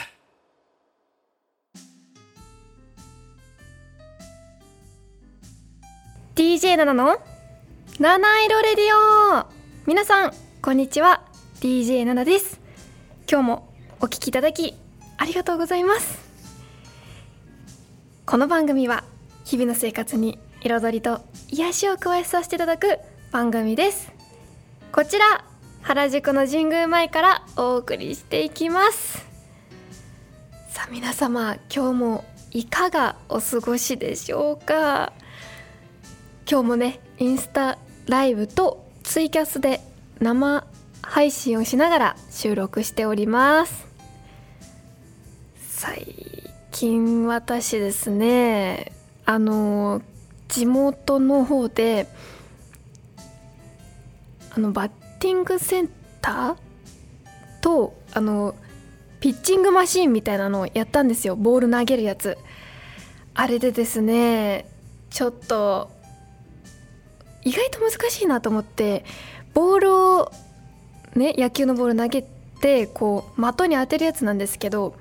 [6.35, 7.17] DJ 7の
[7.99, 8.85] 七色レディ
[9.41, 9.45] オ
[9.85, 10.31] 皆さん
[10.61, 11.21] こんにちは
[11.61, 12.59] DJ7 です
[13.29, 14.73] 今日もお聞きいただき
[15.17, 16.17] ありがとうございます
[18.25, 19.03] この番組は
[19.45, 22.99] 日々の生活に彩りと癒しを加えさせていただく
[23.31, 24.11] 番組です。
[24.91, 25.45] こちら
[25.81, 29.25] 原宿の神宮前からお送りしていきます。
[30.69, 35.13] さあ皆様今日もいかがお過ごしでしょうか？
[36.49, 39.81] 今日もねインスタライブとツイキャスで
[40.19, 40.65] 生
[41.01, 43.87] 配信をしながら収録しております。
[45.69, 46.05] 最
[46.71, 48.91] 近私ですね
[49.25, 50.01] あの
[50.47, 52.07] 地元の方で
[54.55, 55.89] あのバッティングセン
[56.21, 56.57] ター
[57.61, 58.55] とあの
[59.19, 61.35] ピッチングマシーンみたいなのをやったんですよ。
[61.35, 62.37] ボール投げるやつ。
[63.33, 64.67] あれでですね
[65.11, 65.89] ちょっと
[67.43, 69.05] 意外と難しいなと思って
[69.53, 70.31] ボールを
[71.15, 74.95] ね野球のボール投げてこう的に当てるやつなんですけど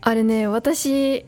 [0.00, 1.24] あれね私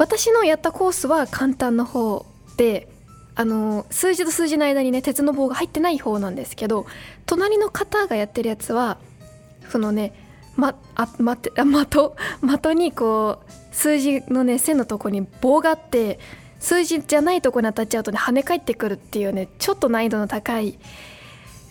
[0.00, 2.24] 私のやったコースは簡単な方
[2.56, 2.88] で
[3.34, 6.86] あの数字と数字の間にね鉄の棒が入ってない方なんですけど
[7.26, 8.96] 隣の方がやってるやつは
[9.68, 10.14] そのね
[10.56, 12.12] まあ待ってあ的
[12.62, 16.18] 的にこう数字のね線のとこに棒があって
[16.60, 20.78] 数字じゃないとこに当たっちゃうとね跳ね返ってくるっていうねちょっと難易度の高い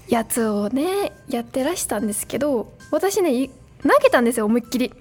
[0.08, 3.50] やつをねやってらしたんですけど私ね
[3.82, 4.94] 投げたんですよ思いっきり。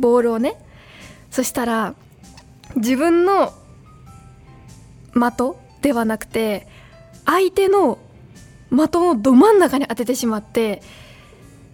[0.00, 0.56] ボールをね。
[1.30, 1.94] そしたら
[2.76, 3.52] 自分の
[5.14, 6.66] 的ではなくて
[7.24, 7.98] 相手の
[8.70, 10.82] 的のど真ん中に当ててしまって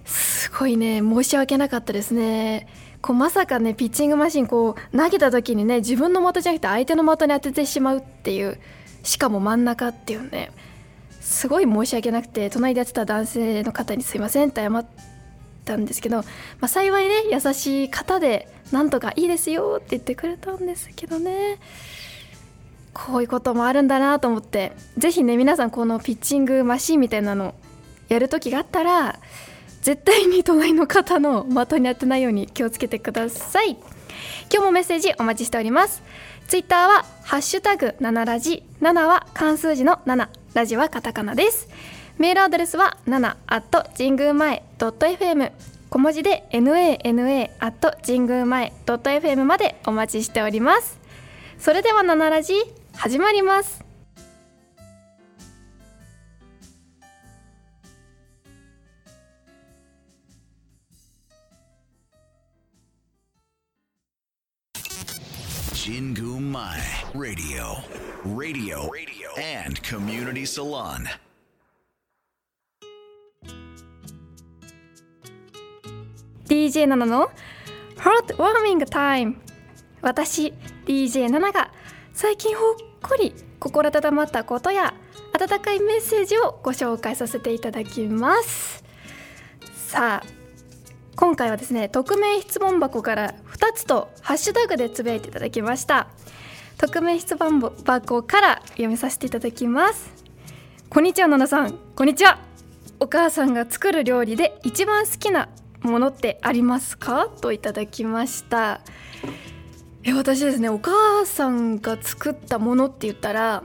[0.05, 2.67] すごいね申し訳なかったですね。
[3.00, 8.59] こうまさかねピッチングマシンこう投げた時にね自分の的じゃなくて相手の的に当ててしまうっていう
[9.05, 10.50] しかも真ん中っていうね
[11.21, 14.87] すごい申し訳なくて隣でやってた男性の方にすいませんって謝っ
[15.65, 16.25] たんですけど、ま
[16.62, 21.59] あ、幸いね優しい方でなんとかいいですよって言ってくれたんですけどね。
[22.93, 24.73] こういうこともあるんだなと思って。
[24.97, 27.55] 是非ね皆さんこのピッチングマシーンみたいなの
[28.09, 29.19] やる時があったら
[29.83, 33.77] 絶対に隣の方の的に当てないように気をつけてください。
[34.51, 36.03] 今日もメッセージお待ちしております。
[36.49, 41.69] ツイッターはハッシュタグ7ラジ7は漢数字の7ラジはカタカナです。
[42.19, 45.53] メールアドレスは7 at 神宮前 .fm
[45.99, 51.01] 小文字で nana at 神宮前 .fm までお待ちしております
[51.59, 52.55] それでは7ラジ
[52.95, 53.85] 始まります
[65.75, 66.81] ジングマイ
[67.13, 67.83] Radio.
[68.25, 68.89] Radio.
[68.93, 69.35] Radio.
[69.37, 71.09] And Community Salon.
[76.49, 77.31] DJ 7の
[77.99, 79.35] Hot Warming Time
[80.01, 80.55] 私
[80.87, 81.71] DJ7 が
[82.15, 84.95] 最近ほっこり心温まったことや
[85.35, 88.83] 温かいメッセージをご紹介させていただきます。
[89.75, 90.27] さあ
[91.17, 96.09] 今回はですね匿名質問箱から2つとハッシュタグでつぶやいていただきました。
[96.79, 100.25] 匿名質問箱から読みさせていただきます。
[100.89, 101.75] こんにちはナナさん。
[101.95, 102.39] こんにちは。
[103.01, 105.51] お母さんが作る料理で一番好きな
[105.83, 107.28] ものってありますか？
[107.28, 108.81] といただきました。
[110.05, 113.62] え私ですねお母さんが作ったものって言ったら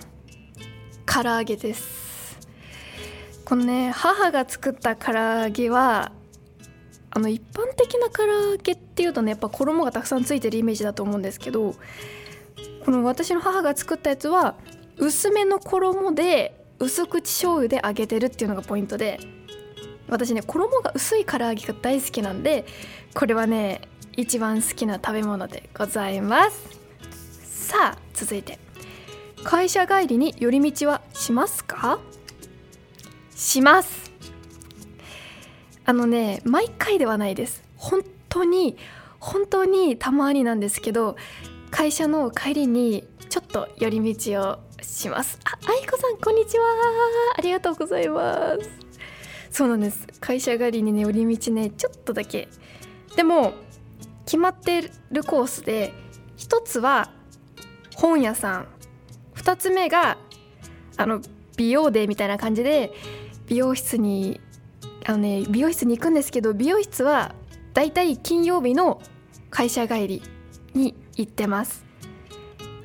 [1.05, 2.39] 唐揚げです。
[3.45, 6.11] このね母が作った唐揚げは
[7.11, 11.75] あの一般的な唐揚げっていうとねやっぱ衣がたくさんついてるイメージだと思うんですけど
[12.85, 14.55] この私の母が作ったやつは
[14.97, 19.19] 薄めの衣で薄口醤油で揚げてるっていうのがポイントで
[20.13, 22.65] 私ね衣が薄い唐揚げが大好きなんで
[23.13, 23.81] これはね
[24.15, 26.79] 一番好きな食べ物でございます。
[27.67, 28.59] さあ続いて。
[29.43, 31.99] 会社帰りに寄り道はしますか？
[33.35, 34.11] します。
[35.83, 37.61] あのね毎回ではないです。
[37.75, 38.77] 本当に
[39.19, 41.17] 本当にたまになんですけど
[41.71, 45.39] 会社の帰りにちょっと寄り道をします。
[45.43, 46.65] あ愛子さんこんにちは。
[47.37, 48.82] ありがとうございます。
[49.53, 50.07] そうなんです。
[50.19, 52.47] 会社帰りにね寄り道ねちょっとだけ。
[53.15, 53.53] でも
[54.25, 55.93] 決まってるコースで
[56.35, 57.11] 一つは
[57.95, 58.67] 本屋さん。
[59.35, 60.17] 2つ目が
[60.97, 61.21] あの
[61.55, 62.93] 美容デーみたいな感じで
[63.45, 64.41] 美容室に
[65.05, 67.35] あのね美容室に行くんですけど美容室は
[67.75, 69.03] だいたい金曜日の
[69.51, 70.23] 会社帰り
[70.73, 71.85] に行ってます。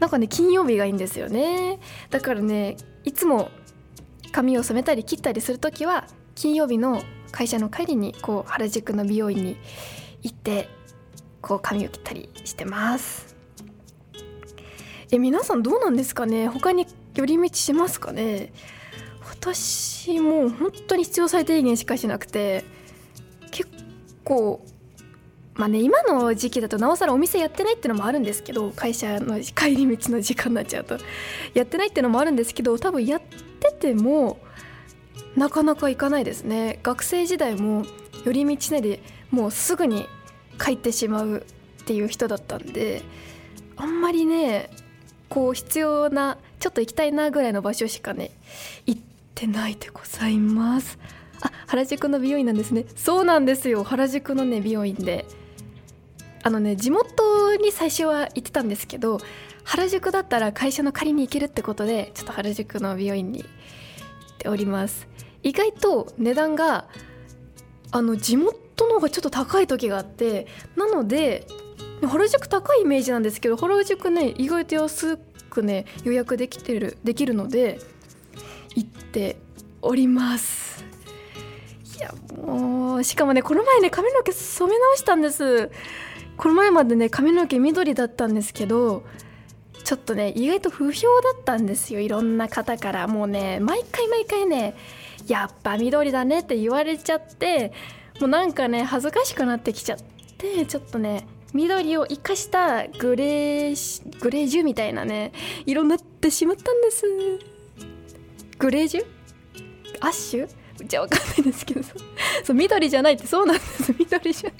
[0.00, 1.80] なんかね金曜日がいいんですよね。
[2.10, 3.48] だからねいつも
[4.32, 6.06] 髪を染めたり切ったりする時は
[6.38, 7.02] 金曜日の
[7.32, 9.56] 会社の帰りにこう原宿の美容院に
[10.22, 10.68] 行って
[11.40, 13.34] こう髪を切ったりしてます。
[15.10, 16.46] え皆さんどうなんですかね？
[16.46, 16.86] 他に
[17.16, 18.52] 寄り道しますかね？
[19.28, 22.62] 私もう本当に必要最低限しかしなくて
[23.50, 23.68] 結
[24.22, 24.64] 構
[25.54, 30.98] まあね今の時期だとなおさらお店やってないっていうのもあるんですけど会社の帰り道の時間になっちゃうと。
[31.54, 33.22] やってないっていうのもあるんですけど多分やっ
[33.58, 34.38] てても
[35.36, 36.80] なかなか行かないですね。
[36.82, 37.84] 学生時代も
[38.24, 39.00] 寄り道ねで
[39.30, 40.06] もうすぐに
[40.62, 41.44] 帰ってしまう
[41.82, 43.02] っていう人だったんで
[43.76, 44.70] あんまりね
[45.28, 48.30] こう必要なちょっと行きたいなぐらいの場所しかね
[48.86, 49.00] 行っ
[49.34, 50.98] てないでございます。
[51.40, 52.84] あ原宿の美容院なんですね。
[52.96, 53.84] そうなんですよ。
[53.84, 55.26] 原宿のね美容院で。
[56.42, 59.20] あのね地元に最初は行ってたんですけど
[59.64, 63.44] 原宿だったら会社の借りに行けるってことでちょっと原宿の美容院に
[64.38, 65.06] ております。
[65.42, 66.86] 意外と値段が
[67.90, 70.46] あの地元の方がちょっと高い時があって
[70.76, 71.46] なので
[72.02, 77.78] 原宿高いイメージなんですけど原宿ね意外と安くね予約できてるできるので
[78.74, 79.36] 行って
[79.82, 80.84] おります。
[81.98, 85.70] いやもうしかもねこの前ね髪の毛染め直したんです。
[86.36, 89.02] この前までね髪の毛緑だったんですけど
[89.84, 93.08] ちょっとね意外と不評だったんですよいろんな方から。
[93.08, 94.76] もうね毎回毎回ね
[95.26, 97.72] やっぱ緑だねって言われちゃって
[98.20, 99.98] もうなんかね恥ずかしくなってきちゃっ
[100.36, 105.32] てちょっとね緑を生かしたグレーグレージュみたいなね
[105.64, 107.06] 色になってしまったんです。
[108.58, 109.04] グレージュ？
[110.00, 110.48] アッシュ？
[110.86, 113.94] じゃわかんないですけどそう緑じゃないってそうなんです。
[113.98, 114.50] 緑じゃ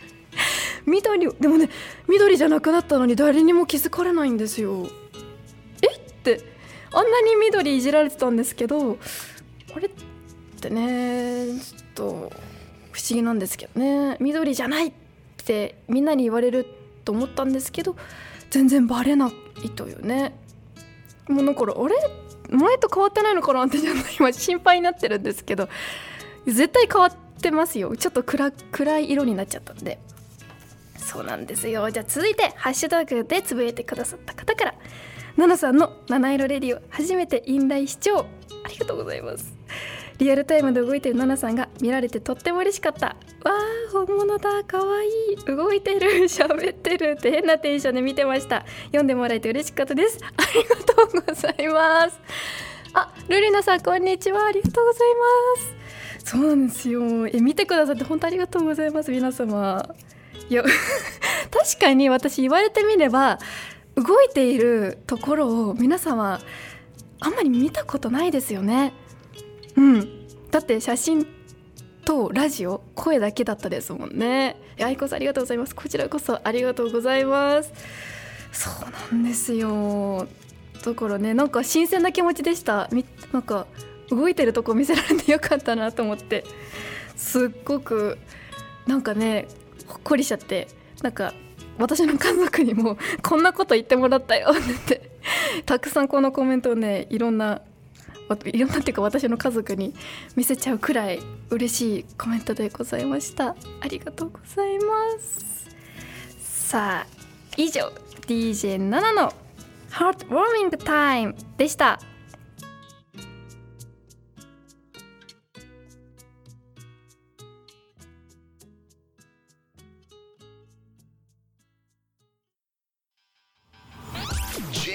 [0.87, 1.69] 緑でもね
[2.09, 4.89] 緑じゃなくなったのに誰にも気づかれないんですよ。
[6.19, 6.41] って
[6.93, 8.99] あんなに緑いじられてたんですけど
[9.75, 9.91] あれっ
[10.61, 12.05] てねちょっと
[12.93, 14.17] 不思議なんですけどね。
[14.19, 14.93] 緑じゃないっ
[15.45, 16.67] てみんなに言われる
[17.05, 17.95] と思ったんですけど
[18.51, 19.31] 全然バレな
[19.63, 20.35] いというね。
[21.29, 21.95] もうだからあれ？
[22.51, 25.69] 前と変わってないのかなってちょっと 今心配になってるんですけど
[26.47, 27.95] 絶対変わってますよ。
[27.97, 29.99] ちょっと暗暗い色になっちゃったんで。
[30.97, 31.91] そうなんですよ。
[31.91, 34.75] じゃあ続いてハッシュタグでつぶやいてくださった方から。
[35.39, 38.27] ナナさんの七色レディオ初めてインライ視聴
[38.65, 39.55] ありがとうございます。
[40.19, 43.07] リアルタイムで動いてるナナさんが見られてとっても嬉しかった。
[43.07, 44.65] わー本物だ。
[44.65, 45.37] かわいい。
[45.47, 46.11] 動いてる。
[46.27, 47.15] 喋ってる。
[47.17, 48.67] って変なテンションで見てました。
[48.87, 50.19] 読んでもらえて嬉しかったです。
[50.25, 52.19] ありがとうございます。
[52.95, 54.45] あルリナさんこんにちは。
[54.45, 55.09] ありがとうござい
[56.17, 56.31] ます。
[56.33, 57.29] そうなんですよ。
[57.29, 59.13] え見てくださって本当ありがとうございます。
[59.13, 59.89] 皆様。
[60.51, 60.65] いや
[61.53, 63.39] 確かに私言われてみれば
[63.99, 66.41] 動いているところを皆様
[67.21, 68.93] あんまり見たことないですよね。
[69.77, 70.29] うん。
[70.51, 71.27] だって写真
[72.05, 74.57] とラジオ声だけだったですもんね。
[74.81, 75.75] 愛子さんありがとうございます。
[75.75, 77.73] こちらこそありがとうございます。
[78.53, 80.29] そうなんですよ。
[80.85, 82.89] だからねなんか新鮮な気持ちでした。
[82.93, 83.67] みなんか
[84.11, 86.45] 動いてるとこ見せられてよかったなと思って。
[87.17, 88.17] すっごく
[88.87, 89.49] なんかね
[89.87, 90.69] ほっこりしちゃって。
[91.03, 91.35] なんか
[91.79, 95.11] 私の家族にもこんなこと言ってもらったよって。
[95.67, 97.61] たくさんこのコメントをねいろんな
[98.45, 99.95] いろんなっていうか私の家族に
[100.37, 101.21] 見せちゃうくらい
[101.51, 103.57] 嬉しいコメントでございました。
[103.81, 105.69] ありがとうございます。
[106.39, 107.07] さあ
[107.57, 107.93] 以上
[108.27, 109.33] DJ7 の
[109.91, 112.01] 「Heartwarming Time」でした。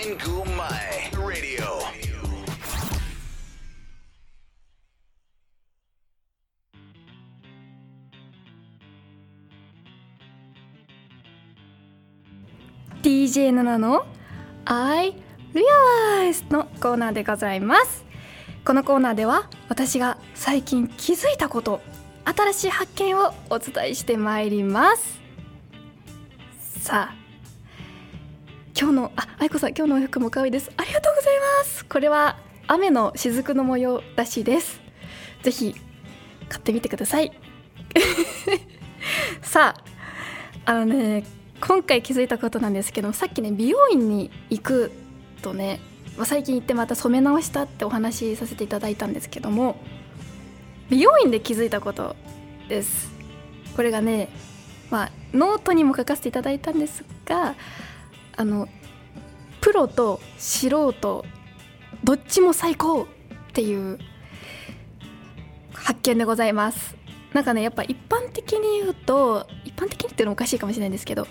[0.04, 0.18] ディ
[1.66, 1.80] オ
[13.02, 14.06] 「DJ7 の
[14.66, 15.16] I
[15.54, 18.04] Realize」のコーナーでございます。
[18.66, 21.80] このコーナーでは私が最近気づいたこと
[22.26, 25.22] 新しい発見をお伝えしてまいります。
[26.60, 27.23] さあ
[28.76, 30.72] 今日のあ愛子さん今日のお服も可愛いです。
[30.78, 31.86] ありがとうございます。
[31.86, 32.38] これは
[32.68, 34.82] 雨の雫の模様らしいです。
[35.44, 35.76] ぜひ
[36.50, 37.32] 買ってみてください。
[39.44, 39.76] さ
[40.66, 41.24] ああのね
[41.62, 44.92] 今回気づいたことなんですけどさっきね美容院に行く
[45.42, 45.80] とね
[46.18, 49.78] まあ、最近行ってまた染め直したってお話しさせていただいたんですけども
[50.90, 52.16] 美容院で気づいたこと
[52.70, 53.12] です。
[53.76, 54.30] これがね
[54.90, 57.56] まあノートにも書かせていただいたんですが
[58.36, 58.68] あの
[59.62, 61.26] プロと素人
[62.04, 63.06] どっちも最高っ
[63.54, 64.00] ていう
[65.74, 66.96] 発見でございます。
[67.34, 71.28] なんかねやっぱ一般的に言うと一般的にっていうのもおかしいかもしれないんですけど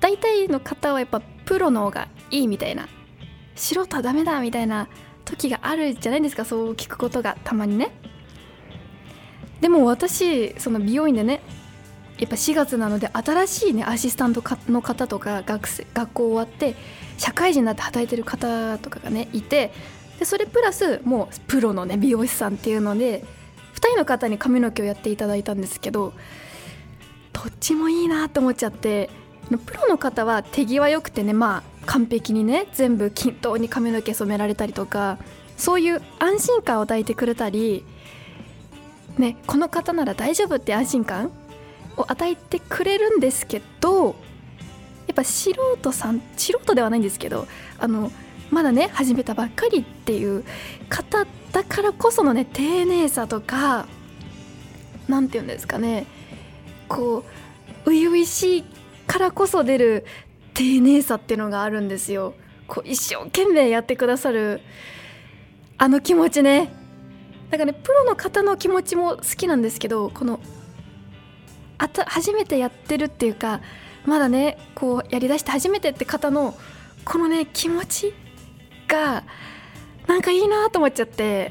[0.00, 2.88] 大体の方はやっぱプロの方がいいみたいな
[3.54, 4.88] 素人はダメだみたいな
[5.24, 7.90] 時があるじゃないですかそう聞くことがたまにね。
[9.60, 11.40] でも私その美容院でね
[12.22, 16.76] やっぱ4月なので新しいねアシスタントの方とか学生学校終わって
[17.18, 19.72] 社会人になって働いてる方とかがねいて
[20.20, 23.24] でそれプラスもうプロのね美容師さんっていうので
[23.74, 26.12] 2人の方に髪の毛をやっていただいたんですけど
[27.32, 29.10] どっちもいいなと思っちゃって
[29.66, 35.18] プロの方は手際よくてねまあ完璧にね全部均等に髪の毛染められたりとか
[35.56, 37.84] そういう安心感を与えてくれたり、
[39.18, 41.32] ね、この方なら大丈夫って安心感
[41.96, 44.16] を与えてくれるんですけど
[45.06, 47.46] やっぱ素人さん素人ではないんですけど
[47.78, 48.10] あの
[48.50, 50.44] まだね始めたばっかりっていう
[50.88, 53.86] 方だからこそのね丁寧さとか
[55.08, 56.06] 何て言うんですかね
[56.88, 57.24] こ
[57.86, 58.64] う初々しい
[59.06, 60.06] からこそ出る
[60.54, 62.34] 丁寧さっていうのがあるんですよ。
[62.68, 64.60] こう一生懸命やってくださる
[65.78, 66.72] あの気持ちね。
[67.50, 70.40] だからねプロの方の気持ちも好きなんですけどこの
[71.82, 73.60] あた初めてやってるっていうか
[74.06, 76.54] まだねこうやりだして初めてって方の
[77.04, 78.14] このね気持ち
[78.86, 79.24] が
[80.06, 81.50] なんかいいなと思っちゃって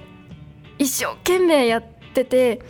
[0.77, 1.83] 一生懸命やっ
[2.13, 2.61] てて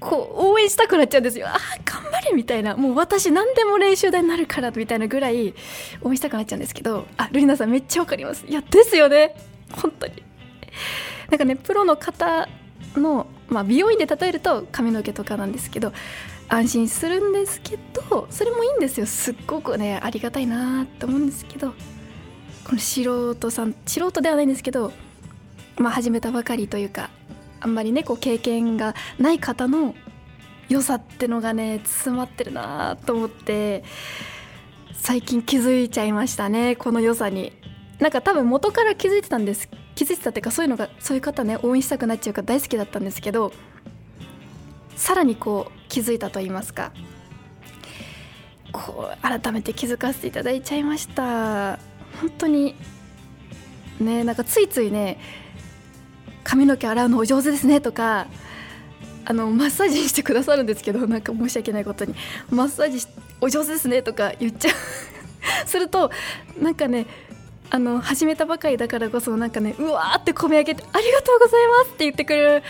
[0.00, 1.48] こう応援したくなっちゃうんですよ。
[1.48, 2.76] あ頑張れみたいな。
[2.76, 5.54] もう私何でも練習台になるからみたいなぐらい
[6.02, 8.44] 応援したくなっちゃうんですけどあルリナさんめっちゃわかります。
[8.46, 9.34] いやですよね。
[9.72, 10.22] 本当に。
[11.30, 12.48] なんかねプロの方
[12.96, 15.92] の、まあ、美容院で例えると髪の毛とかなんですけど
[16.48, 17.78] 安心するんですけ
[18.08, 19.06] どそれもいいんですよ。
[19.06, 21.74] すっごくねありがたいなと思うんですけど
[22.64, 24.92] この素人さん素人ではないんですけど
[25.76, 27.10] まあ始めたばかりというか
[27.60, 29.94] あんまりねこう経験がない方の
[30.68, 33.84] 良さってのがね詰まってるなと思って
[34.94, 37.52] 最近気づいちゃいましたねこの良さに。
[37.98, 39.68] なんか多分元から気づいてたんです
[39.98, 43.52] 気づいてたっていうかそういうのがそういう方ね応援したくなっちゃうから大好きだったんですけど
[44.94, 46.92] さらにこう気づいたと言いますか。
[48.70, 51.80] こう改めて気づかせていただいちゃいました。
[52.20, 52.76] 本当に
[53.98, 55.18] ねなんかついついね
[56.44, 58.28] 髪の毛洗うのお上手ですねとか
[59.24, 62.14] あのマッサージしてくださるんですけどなんか申し訳ないことに
[62.50, 63.04] マッサージ
[63.40, 64.74] お上手ですねとか言っちゃう。
[65.66, 66.12] すると
[66.60, 67.06] なんかね
[67.70, 72.62] あの始めたばかりだからこそなんかねうわーって込み上げてありがとうございますって言ってくれる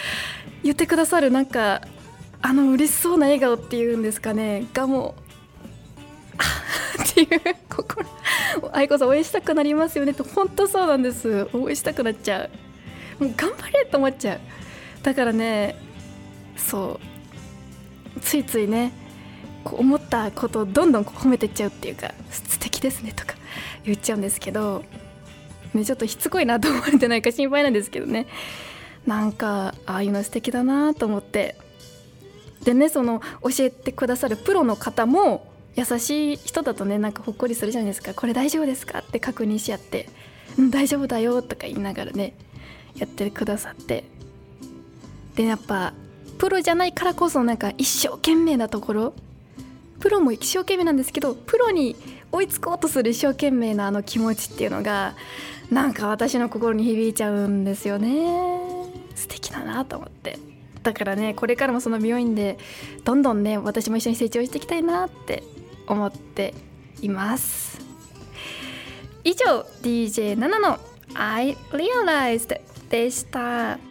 [0.62, 1.82] 言ってくださるなんか
[2.42, 5.28] あの嬉しそうな笑顔っていうんですかねがもう
[7.02, 8.06] っていう心。
[8.72, 11.48] 愛子さん応援したくなりますよねって本当そうなんです。
[11.52, 12.48] 応援したくなっちゃ
[13.20, 13.24] う。
[13.24, 14.40] もう頑張れと思っちゃう。
[15.02, 15.76] だからね
[16.56, 17.00] そ
[18.16, 18.20] う。
[18.20, 18.92] ついついね
[19.64, 23.34] こう思ったことをどんどん褒めてっちゃうっていうか素敵ですねとか。
[23.84, 24.84] 言っちゃうんですけど、
[25.74, 28.26] ね、ちょっとしつこいなと思われてないか心配なんですけどね。
[29.06, 31.56] なんかああいうの素敵だなと思って。
[32.64, 35.46] でねその教えてくださるプロの方も
[35.76, 38.14] 優しい人だとねなんかほっこりするじゃないですか。
[38.14, 40.08] これ大丈夫ですかって確認し合って
[40.58, 42.34] 「うん大丈夫だよ」とか言いながらね
[42.96, 44.04] やってくださって。
[45.36, 45.94] でやっぱ
[46.38, 49.14] プロじゃないからこそなんか一生懸命なところ。
[50.00, 51.96] プロも一生懸命なんですけどプロに
[52.32, 55.14] 追いつこうとする一生懸命なあの気持ちっていうのが
[55.70, 58.68] なんか私の心に響いちゃうんですよね。
[59.14, 60.38] 素敵だなと思って。
[60.82, 62.58] だからねこれからもその美容院で
[63.04, 65.42] どんどんね私も一緒に成長していきたいなって
[65.86, 66.54] 思って
[67.02, 67.80] います。
[69.24, 70.78] 以上 DJ7 の
[71.14, 73.87] I realized でした。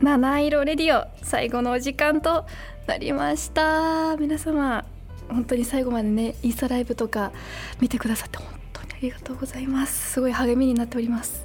[0.00, 2.46] 七色レディオ最後のお時間と
[2.86, 4.16] なりました。
[4.16, 4.84] 皆様
[5.28, 7.32] 本当に最後までねインスタライブとか
[7.80, 10.12] 見てくださって本当にありがとうございます。
[10.12, 11.44] すごい励みになっております。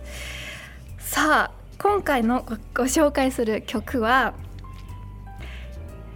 [1.00, 2.44] さあ今回の
[2.76, 4.36] ご紹介する曲は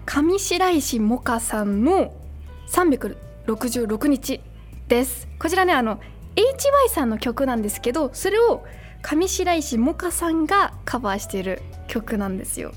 [0.06, 2.13] 上白石萌歌さんの
[2.70, 4.41] 366日
[4.88, 5.27] です。
[5.39, 6.00] こちらねあの
[6.36, 8.63] HY さんの曲なんですけどそれを
[9.01, 12.72] 上白石萌歌さんがカバーしている曲なんですよ。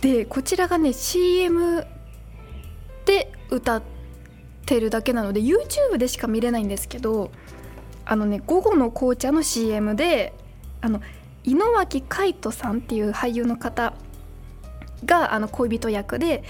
[0.00, 1.86] でこちらがね CM
[3.04, 3.82] で歌っ
[4.66, 7.30] てるだけなので YouTube でしか見れないんですけど
[8.04, 10.34] あのね午後の紅茶の CM で
[10.80, 11.00] あの
[11.44, 13.94] 井之脇海人さんっていう俳優の方
[15.04, 16.44] があの恋人役で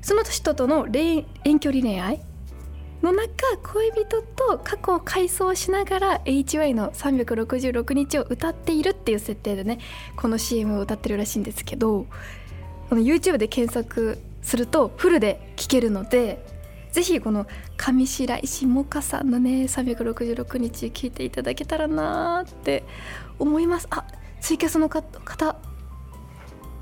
[0.00, 1.26] その人との遠
[1.60, 2.20] 距離恋愛
[3.12, 9.78] の中恋人と過去を回想しながら HY の366日を歌っているっていう設定でね
[10.16, 12.06] この CM を歌ってるらしいんですけど
[12.88, 16.44] この YouTube で検索するとフルで聴けるので
[16.92, 17.46] ぜひこの
[17.76, 22.84] 上白石萌歌さんのね366日聴いていただけたらなって
[23.38, 23.86] 思います。
[23.90, 24.04] あ
[24.40, 25.20] ツイキャスの方。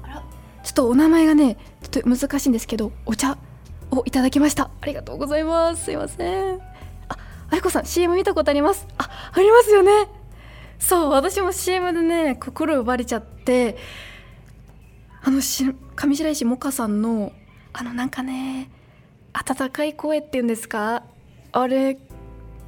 [0.02, 0.25] あら。
[0.62, 3.37] ちょっとお名前がねちょっと難しいんですけどお茶
[3.90, 4.70] をいただきました。
[4.80, 5.84] ありがとうございます。
[5.84, 6.60] すいません。
[7.08, 7.16] あ
[7.50, 8.86] あやこさん CM 見たことあります。
[8.98, 10.08] あありますよね。
[10.78, 13.76] そう私も CM でね心奪われちゃって
[15.22, 15.64] あのし
[15.96, 17.32] 上白石萌歌さんの
[17.72, 18.70] あのなんかね
[19.32, 21.04] 温かい声っていうんですか？
[21.52, 21.98] あれ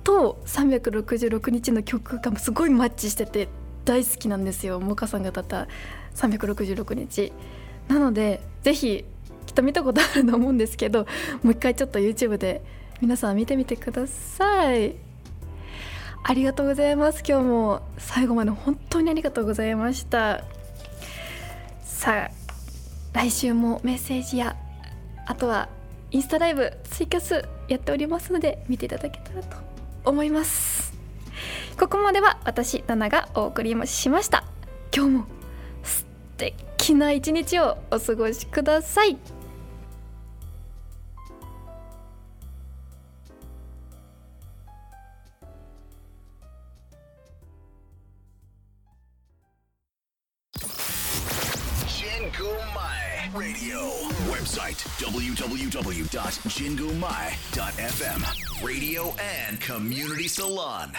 [0.05, 3.49] と366日の曲がすごいマッチしてて
[3.85, 4.79] 大好きなんですよ。
[4.79, 5.69] 萌歌さんが歌った
[6.15, 7.33] 366日
[7.89, 9.05] なのでぜひ
[9.59, 11.01] と見たことあると思うんですけど
[11.43, 12.63] もう一回ちょっと YouTube で
[13.01, 14.95] 皆さん見てみてください。
[16.23, 17.23] ありがとうございます。
[17.27, 20.45] 今日も最後まで本当にありがとうございました。
[21.83, 22.31] さあ
[23.13, 24.57] 来週もメッセージや
[25.27, 25.69] あとは
[26.13, 29.57] インスタライブツイキャスやっておりますので見ていただけたらと
[30.05, 30.93] 思います。
[31.79, 34.45] ここまでは私ナナがお送りしました。
[34.95, 35.25] 今日も
[35.83, 39.38] 素敵な一日をお過ごしください。
[56.19, 60.91] www.jingumai.fm radio and community salon